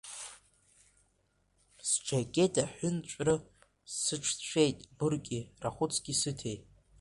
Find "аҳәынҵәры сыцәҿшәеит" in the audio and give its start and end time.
2.63-4.77